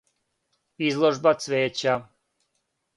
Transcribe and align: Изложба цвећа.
Изложба 0.87 1.35
цвећа. 1.45 1.97